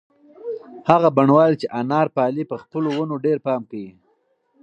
[0.89, 3.91] هغه بڼوال چې انار پالي په خپلو ونو ډېر پام کوي.